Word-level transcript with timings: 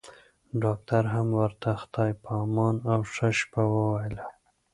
ډاکټر 0.63 1.03
هم 1.13 1.27
ورته 1.41 1.69
خدای 1.81 2.11
په 2.23 2.29
امان 2.43 2.75
او 2.91 2.99
ښه 3.13 3.29
شپه 3.39 3.63
وويله. 3.73 4.27